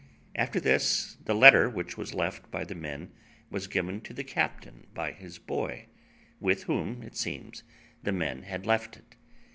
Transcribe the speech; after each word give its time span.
After 0.33 0.59
this, 0.59 1.17
the 1.25 1.35
letter 1.35 1.69
which 1.69 1.95
was 1.95 2.15
left 2.15 2.49
by 2.49 2.63
the 2.63 2.73
men 2.73 3.11
was 3.51 3.67
given 3.67 4.01
to 4.01 4.15
the 4.15 4.23
captain 4.23 4.87
by 4.95 5.11
his 5.11 5.37
boy, 5.37 5.89
with 6.39 6.63
whom, 6.63 7.03
it 7.03 7.15
seems, 7.15 7.61
the 8.01 8.11
men 8.11 8.41
had 8.41 8.65
left 8.65 8.97
it. 8.97 9.13